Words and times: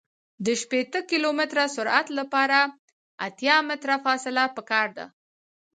د 0.45 0.47
شپیته 0.61 0.99
کیلومتره 1.09 1.63
سرعت 1.75 2.07
لپاره 2.19 2.59
اتیا 3.27 3.57
متره 3.67 3.95
فاصله 4.05 4.43
پکار 4.55 4.87
ده 4.97 5.05